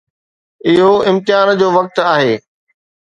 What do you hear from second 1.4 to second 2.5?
جو وقت آهي.